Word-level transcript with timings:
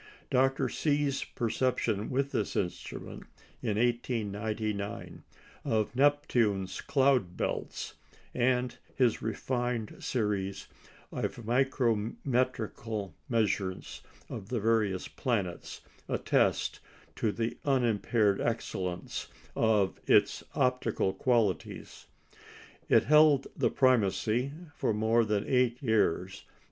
Dr. 0.31 0.67
See's 0.67 1.23
perception 1.23 2.09
with 2.09 2.31
this 2.31 2.55
instrument, 2.55 3.27
in 3.61 3.77
1899, 3.77 5.21
of 5.63 5.95
Neptune's 5.95 6.81
cloud 6.81 7.37
belts, 7.37 7.93
and 8.33 8.75
his 8.95 9.21
refined 9.21 9.97
series 10.03 10.65
of 11.11 11.45
micrometrical 11.45 13.13
measures 13.29 14.01
of 14.27 14.49
the 14.49 14.59
various 14.59 15.07
planets, 15.07 15.81
attest 16.09 16.79
the 17.21 17.57
unimpaired 17.63 18.41
excellence 18.41 19.27
of 19.55 19.99
its 20.07 20.43
optical 20.55 21.13
qualities. 21.13 22.07
It 22.89 23.03
held 23.03 23.45
the 23.55 23.69
primacy 23.69 24.51
for 24.73 24.95
more 24.95 25.23
than 25.23 25.47
eight 25.47 25.79
years. 25.83 26.43